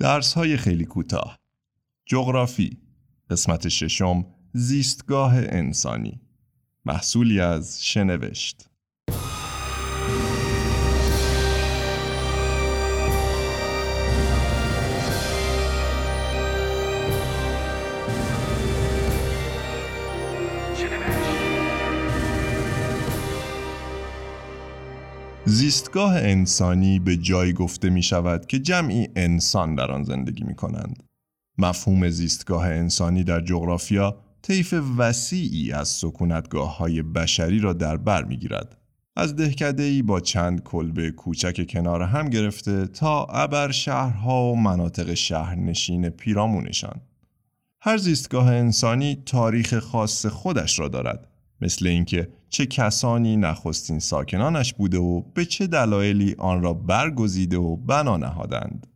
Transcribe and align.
درس 0.00 0.34
های 0.34 0.56
خیلی 0.56 0.84
کوتاه. 0.84 1.38
جغرافی 2.06 2.78
قسمت 3.30 3.68
ششم 3.68 4.26
زیستگاه 4.52 5.34
انسانی. 5.36 6.20
محصولی 6.84 7.40
از 7.40 7.84
شنوشت. 7.84 8.70
زیستگاه 25.48 26.16
انسانی 26.16 26.98
به 26.98 27.16
جایی 27.16 27.52
گفته 27.52 27.90
می 27.90 28.02
شود 28.02 28.46
که 28.46 28.58
جمعی 28.58 29.08
انسان 29.16 29.74
در 29.74 29.90
آن 29.90 30.04
زندگی 30.04 30.44
می 30.44 30.54
کنند. 30.54 31.02
مفهوم 31.58 32.08
زیستگاه 32.10 32.66
انسانی 32.66 33.24
در 33.24 33.40
جغرافیا 33.40 34.16
طیف 34.42 34.74
وسیعی 34.98 35.72
از 35.72 35.88
سکونتگاه 35.88 36.76
های 36.76 37.02
بشری 37.02 37.58
را 37.58 37.72
در 37.72 37.96
بر 37.96 38.24
می 38.24 38.36
گیرد. 38.36 38.76
از 39.16 39.36
دهکدهی 39.36 40.02
با 40.02 40.20
چند 40.20 40.62
کلبه 40.62 41.10
کوچک 41.10 41.66
کنار 41.68 42.02
هم 42.02 42.28
گرفته 42.30 42.86
تا 42.86 43.24
ابر 43.24 43.70
شهرها 43.70 44.52
و 44.52 44.56
مناطق 44.56 45.14
شهرنشین 45.14 46.08
پیرامونشان. 46.08 47.00
هر 47.80 47.96
زیستگاه 47.96 48.46
انسانی 48.46 49.22
تاریخ 49.26 49.78
خاص 49.78 50.26
خودش 50.26 50.78
را 50.78 50.88
دارد 50.88 51.28
مثل 51.60 51.86
اینکه 51.86 52.28
چه 52.48 52.66
کسانی 52.66 53.36
نخستین 53.36 53.98
ساکنانش 53.98 54.74
بوده 54.74 54.98
و 54.98 55.20
به 55.20 55.44
چه 55.44 55.66
دلایلی 55.66 56.34
آن 56.38 56.62
را 56.62 56.74
برگزیده 56.74 57.56
و 57.56 57.76
بنا 57.76 58.16
نهادند. 58.16 58.86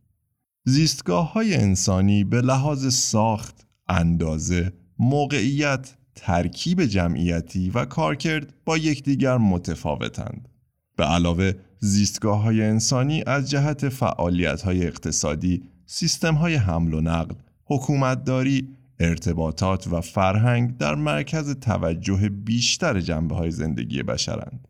زیستگاه 0.65 1.33
های 1.33 1.55
انسانی 1.55 2.23
به 2.23 2.41
لحاظ 2.41 2.93
ساخت، 2.93 3.67
اندازه، 3.87 4.73
موقعیت، 4.99 5.95
ترکیب 6.15 6.85
جمعیتی 6.85 7.69
و 7.69 7.85
کارکرد 7.85 8.53
با 8.65 8.77
یکدیگر 8.77 9.37
متفاوتند. 9.37 10.49
به 10.95 11.03
علاوه 11.03 11.53
زیستگاه 11.79 12.41
های 12.41 12.63
انسانی 12.63 13.23
از 13.27 13.49
جهت 13.49 13.89
فعالیت 13.89 14.61
های 14.61 14.87
اقتصادی، 14.87 15.63
سیستم 15.85 16.35
های 16.35 16.55
حمل 16.55 16.93
و 16.93 17.01
نقل، 17.01 17.35
حکومتداری، 17.65 18.67
ارتباطات 18.99 19.87
و 19.87 20.01
فرهنگ 20.01 20.77
در 20.77 20.95
مرکز 20.95 21.55
توجه 21.59 22.29
بیشتر 22.29 22.99
جنبه 22.99 23.35
های 23.35 23.51
زندگی 23.51 24.03
بشرند. 24.03 24.67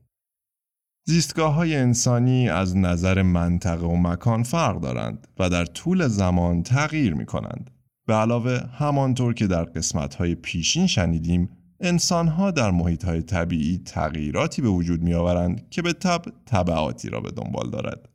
زیستگاه 1.05 1.53
های 1.53 1.75
انسانی 1.75 2.49
از 2.49 2.77
نظر 2.77 3.21
منطقه 3.21 3.85
و 3.85 3.95
مکان 3.95 4.43
فرق 4.43 4.81
دارند 4.81 5.27
و 5.39 5.49
در 5.49 5.65
طول 5.65 6.07
زمان 6.07 6.63
تغییر 6.63 7.13
می 7.13 7.25
کنند. 7.25 7.69
به 8.05 8.13
علاوه 8.13 8.59
همانطور 8.73 9.33
که 9.33 9.47
در 9.47 9.63
قسمت 9.63 10.15
های 10.15 10.35
پیشین 10.35 10.87
شنیدیم 10.87 11.49
انسان 11.79 12.27
ها 12.27 12.51
در 12.51 12.71
محیط 12.71 13.05
های 13.05 13.21
طبیعی 13.21 13.77
تغییراتی 13.77 14.61
به 14.61 14.67
وجود 14.67 15.01
می 15.01 15.13
آورند 15.13 15.69
که 15.69 15.81
به 15.81 15.93
طب 15.93 16.25
طبعاتی 16.45 17.09
را 17.09 17.21
به 17.21 17.31
دنبال 17.31 17.69
دارد. 17.69 18.09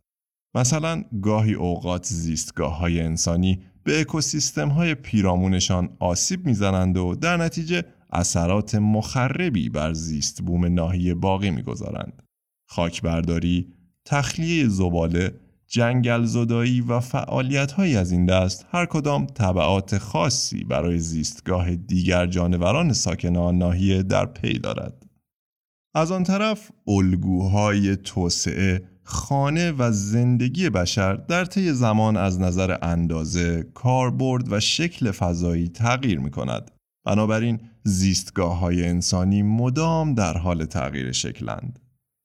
مثلا 0.54 1.04
گاهی 1.22 1.54
اوقات 1.54 2.06
زیستگاه 2.06 2.78
های 2.78 3.00
انسانی 3.00 3.62
به 3.88 4.00
اکوسیستم 4.00 4.68
های 4.68 4.94
پیرامونشان 4.94 5.88
آسیب 5.98 6.46
می‌زنند 6.46 6.96
و 6.96 7.14
در 7.14 7.36
نتیجه 7.36 7.84
اثرات 8.12 8.74
مخربی 8.74 9.68
بر 9.68 9.92
زیست 9.92 10.42
بوم 10.42 10.66
ناحیه 10.66 11.14
باقی 11.14 11.50
می‌گذارند. 11.50 12.22
خاکبرداری، 12.66 13.72
تخلیه 14.04 14.68
زباله، 14.68 15.34
جنگل 15.66 16.24
زدایی 16.24 16.80
و 16.80 17.00
فعالیت 17.00 17.72
های 17.72 17.96
از 17.96 18.12
این 18.12 18.26
دست 18.26 18.66
هر 18.70 18.86
کدام 18.86 19.26
طبعات 19.26 19.98
خاصی 19.98 20.64
برای 20.64 20.98
زیستگاه 20.98 21.76
دیگر 21.76 22.26
جانوران 22.26 22.92
ساکن 22.92 23.36
آن 23.36 23.58
ناحیه 23.58 24.02
در 24.02 24.26
پی 24.26 24.58
دارد. 24.58 25.06
از 25.94 26.12
آن 26.12 26.24
طرف 26.24 26.70
الگوهای 26.88 27.96
توسعه 27.96 28.82
خانه 29.10 29.72
و 29.72 29.92
زندگی 29.92 30.70
بشر 30.70 31.14
در 31.14 31.44
طی 31.44 31.72
زمان 31.72 32.16
از 32.16 32.40
نظر 32.40 32.76
اندازه، 32.82 33.62
کاربرد 33.74 34.52
و 34.52 34.60
شکل 34.60 35.10
فضایی 35.10 35.68
تغییر 35.68 36.18
می 36.18 36.30
کند. 36.30 36.70
بنابراین 37.06 37.60
زیستگاه 37.84 38.58
های 38.58 38.86
انسانی 38.86 39.42
مدام 39.42 40.14
در 40.14 40.38
حال 40.38 40.64
تغییر 40.64 41.12
شکلند. 41.12 41.80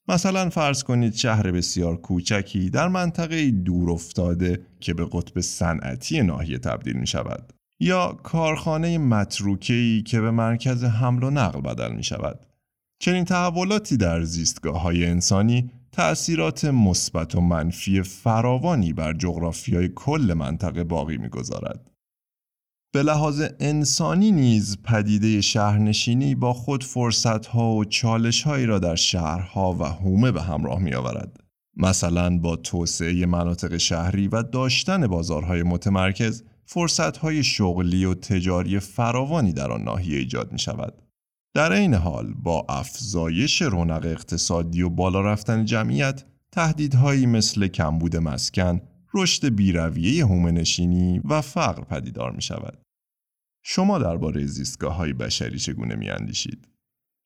مثلا 0.07 0.49
فرض 0.49 0.83
کنید 0.83 1.13
شهر 1.15 1.51
بسیار 1.51 1.97
کوچکی 1.97 2.69
در 2.69 2.87
منطقه 2.87 3.51
دور 3.51 3.91
افتاده 3.91 4.61
که 4.79 4.93
به 4.93 5.07
قطب 5.11 5.39
صنعتی 5.41 6.21
ناحیه 6.21 6.57
تبدیل 6.57 6.95
می 6.95 7.07
شود. 7.07 7.53
یا 7.79 8.07
کارخانه 8.23 8.97
متروکه‌ای 8.97 10.01
که 10.01 10.21
به 10.21 10.31
مرکز 10.31 10.83
حمل 10.83 11.23
و 11.23 11.29
نقل 11.29 11.61
بدل 11.61 11.91
می 11.91 12.03
شود. 12.03 12.45
چنین 12.99 13.25
تحولاتی 13.25 13.97
در 13.97 14.23
زیستگاه 14.23 14.81
های 14.81 15.05
انسانی 15.05 15.71
تأثیرات 15.93 16.65
مثبت 16.65 17.35
و 17.35 17.41
منفی 17.41 18.01
فراوانی 18.01 18.93
بر 18.93 19.13
جغرافیای 19.13 19.89
کل 19.95 20.33
منطقه 20.37 20.83
باقی 20.83 21.17
می‌گذارد. 21.17 21.91
به 22.93 23.03
لحاظ 23.03 23.43
انسانی 23.59 24.31
نیز 24.31 24.77
پدیده 24.83 25.41
شهرنشینی 25.41 26.35
با 26.35 26.53
خود 26.53 26.83
فرصتها 26.83 27.71
و 27.71 27.85
چالشهایی 27.85 28.65
را 28.65 28.79
در 28.79 28.95
شهرها 28.95 29.73
و 29.73 29.83
حومه 29.83 30.31
به 30.31 30.41
همراه 30.41 30.79
می 30.79 30.93
آورد. 30.93 31.39
مثلا 31.77 32.37
با 32.37 32.55
توسعه 32.55 33.25
مناطق 33.25 33.77
شهری 33.77 34.27
و 34.27 34.43
داشتن 34.43 35.07
بازارهای 35.07 35.63
متمرکز 35.63 36.43
فرصتهای 36.65 37.43
شغلی 37.43 38.05
و 38.05 38.13
تجاری 38.13 38.79
فراوانی 38.79 39.53
در 39.53 39.71
آن 39.71 39.83
ناحیه 39.83 40.17
ایجاد 40.17 40.51
می 40.51 40.59
شود. 40.59 41.02
در 41.55 41.71
این 41.71 41.93
حال 41.93 42.33
با 42.33 42.65
افزایش 42.69 43.61
رونق 43.61 44.05
اقتصادی 44.05 44.81
و 44.81 44.89
بالا 44.89 45.21
رفتن 45.21 45.65
جمعیت 45.65 46.23
تهدیدهایی 46.51 47.25
مثل 47.25 47.67
کمبود 47.67 48.15
مسکن، 48.15 48.81
رشد 49.13 49.55
بیرویه 49.55 50.25
هومنشینی 50.25 51.21
و 51.29 51.41
فقر 51.41 51.83
پدیدار 51.83 52.31
می 52.31 52.41
شود. 52.41 52.77
شما 53.63 53.99
درباره 53.99 54.45
زیستگاه 54.45 54.95
های 54.95 55.13
بشری 55.13 55.59
چگونه 55.59 55.95
می 55.95 56.09
اندیشید؟ 56.09 56.67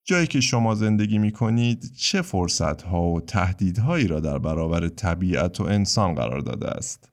جایی 0.06 0.28
که 0.28 0.42
شما 0.42 0.76
زندگی 0.76 1.18
می 1.18 1.32
کنید 1.32 1.92
چه 1.98 2.22
فرصت 2.22 2.82
ها 2.82 3.02
و 3.02 3.22
تهدیدهایی 3.22 4.08
را 4.08 4.20
در 4.20 4.40
برابر 4.40 4.88
طبیعت 4.88 5.62
و 5.62 5.64
انسان 5.64 6.16
قرار 6.16 6.40
داده 6.40 6.68
است؟ 6.68 7.10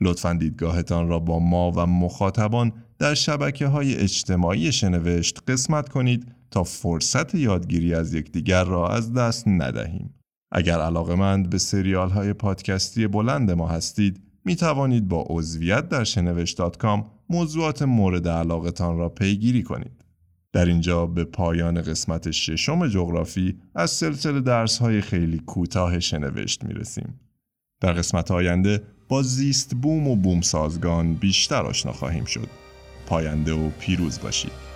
لطفا 0.00 0.32
دیدگاهتان 0.32 1.08
را 1.08 1.18
با 1.18 1.38
ما 1.38 1.70
و 1.70 1.86
مخاطبان 1.86 2.72
در 2.98 3.14
شبکه 3.14 3.66
های 3.66 3.96
اجتماعی 3.96 4.72
شنوشت 4.72 5.50
قسمت 5.50 5.88
کنید 5.88 6.35
تا 6.50 6.64
فرصت 6.64 7.34
یادگیری 7.34 7.94
از 7.94 8.14
یکدیگر 8.14 8.64
را 8.64 8.88
از 8.88 9.12
دست 9.12 9.48
ندهیم. 9.48 10.14
اگر 10.52 10.80
علاقمند 10.80 11.50
به 11.50 11.58
سریال 11.58 12.10
های 12.10 12.32
پادکستی 12.32 13.06
بلند 13.06 13.50
ما 13.50 13.68
هستید 13.68 14.20
می 14.44 14.56
توانید 14.56 15.08
با 15.08 15.26
عضویت 15.30 15.88
در 15.88 16.04
شنوشت.com 16.04 17.04
موضوعات 17.28 17.82
مورد 17.82 18.28
علاقتان 18.28 18.98
را 18.98 19.08
پیگیری 19.08 19.62
کنید. 19.62 20.04
در 20.52 20.64
اینجا 20.66 21.06
به 21.06 21.24
پایان 21.24 21.82
قسمت 21.82 22.30
ششم 22.30 22.88
جغرافی 22.88 23.58
از 23.74 23.90
سلسله 23.90 24.40
درس 24.40 24.78
های 24.78 25.00
خیلی 25.00 25.38
کوتاه 25.38 26.00
شنوشت 26.00 26.64
می 26.64 26.74
رسیم. 26.74 27.20
در 27.80 27.92
قسمت 27.92 28.30
آینده 28.30 28.82
با 29.08 29.22
زیست 29.22 29.74
بوم 29.74 30.08
و 30.08 30.16
بوم 30.16 30.40
سازگان 30.40 31.14
بیشتر 31.14 31.62
آشنا 31.62 31.92
خواهیم 31.92 32.24
شد. 32.24 32.48
پاینده 33.06 33.52
و 33.52 33.70
پیروز 33.70 34.20
باشید. 34.20 34.75